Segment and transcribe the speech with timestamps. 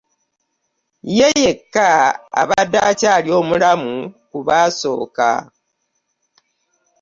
[1.17, 1.87] Ye yekka
[2.41, 3.91] abadde akyali omulamu
[4.29, 5.29] ku baasooka.